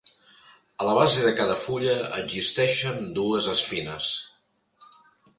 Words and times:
A 0.83 0.85
la 0.87 0.93
base 0.99 1.25
de 1.25 1.33
cada 1.39 1.57
fulla 1.65 1.93
existeixen 2.21 2.97
dues 3.19 3.49
espines. 3.53 4.09